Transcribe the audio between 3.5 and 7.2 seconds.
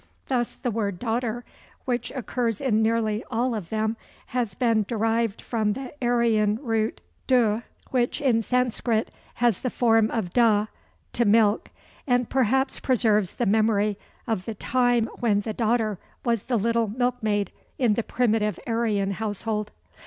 of them, has been derived from the Aryan root